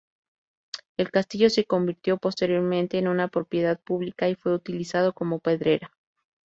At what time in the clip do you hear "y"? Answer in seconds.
4.29-4.33